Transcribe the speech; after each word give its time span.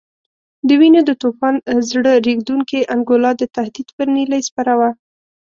د 0.67 0.69
وینو 0.79 1.01
د 1.05 1.11
توپان 1.21 1.55
زړه 1.89 2.13
رېږدونکې 2.27 2.87
انګولا 2.93 3.31
د 3.37 3.43
تهدید 3.55 3.87
پر 3.95 4.07
نیلۍ 4.15 4.41
سپره 4.49 4.73
وه. 4.79 4.89